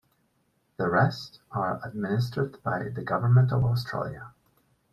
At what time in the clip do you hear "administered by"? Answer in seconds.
1.85-2.89